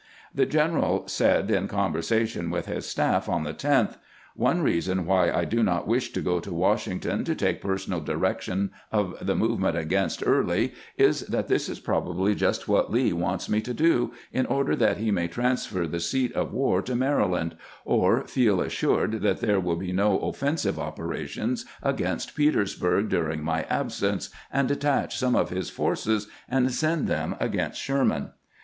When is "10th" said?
3.53-3.97